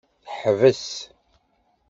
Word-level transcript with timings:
Teḥbes. 0.25 0.87